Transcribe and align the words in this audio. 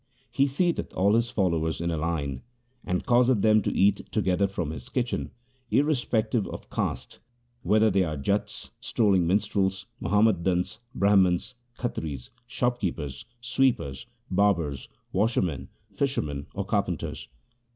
He 0.31 0.45
seateth 0.47 0.95
all 0.97 1.13
his 1.13 1.29
followers 1.29 1.79
in 1.79 1.91
a 1.91 1.97
line, 1.97 2.41
and 2.83 3.05
causeth 3.05 3.43
them 3.43 3.61
to 3.61 3.71
eat 3.71 4.11
together 4.11 4.47
from 4.47 4.71
his 4.71 4.89
kitchen, 4.89 5.29
irrespective 5.69 6.47
of 6.47 6.71
caste— 6.71 7.19
whether 7.61 7.91
they 7.91 8.03
are 8.03 8.17
Jats, 8.17 8.71
strolling 8.79 9.27
minstrels, 9.27 9.85
Muhammadans, 9.99 10.79
Brahmans, 10.95 11.53
Khatris, 11.77 12.31
shopkeepers, 12.47 13.25
sweepers, 13.41 14.07
barbers, 14.31 14.87
washermen, 15.13 15.67
fishermen, 15.93 16.47
or 16.55 16.65
car 16.65 16.83
penters. 16.83 17.27